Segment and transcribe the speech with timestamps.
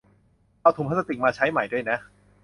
[0.61, 1.97] เอาถุงพลาสติกมาใช้ใหม่ด้วยนะ